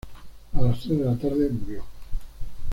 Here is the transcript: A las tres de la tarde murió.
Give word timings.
A 0.53 0.61
las 0.63 0.79
tres 0.79 0.97
de 0.97 1.05
la 1.05 1.15
tarde 1.15 1.47
murió. 1.51 1.83